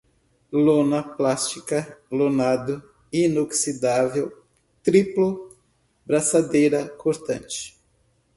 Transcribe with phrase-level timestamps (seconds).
[0.51, 2.81] lona, plástica, lonado,
[3.13, 4.35] inoxidável,
[4.81, 5.55] triplo,
[6.07, 7.77] braçadeira, cortante